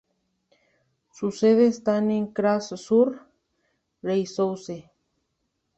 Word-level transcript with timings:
Su 1.11 1.31
sede 1.31 1.67
está 1.67 1.99
en 1.99 2.25
Cras-sur-Reyssouze. 2.33 4.89